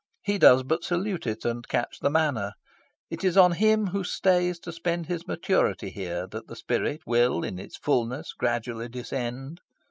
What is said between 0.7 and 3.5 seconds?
salute it, and catch the manner. It is